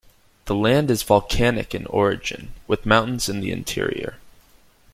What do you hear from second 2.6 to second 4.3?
with mountains in the interior.